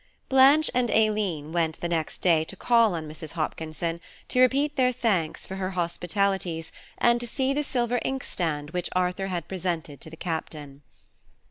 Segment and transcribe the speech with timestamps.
[0.29, 3.33] Blanche and Aileen went the next day to call on Mrs.
[3.33, 8.89] Hopkinson, to repeat their thanks for her hospitalities, and to see the silver inkstand which
[8.93, 10.81] Arthur had presented to the Captain.